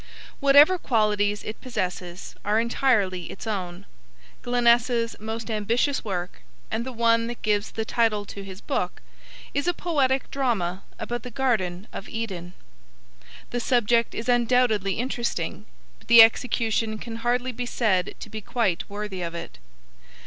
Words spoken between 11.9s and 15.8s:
of Eden. The subject is undoubtedly interesting,